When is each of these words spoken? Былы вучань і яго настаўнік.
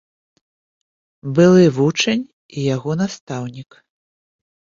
Былы 1.39 1.65
вучань 1.77 2.23
і 2.23 2.59
яго 2.75 2.91
настаўнік. 3.01 3.69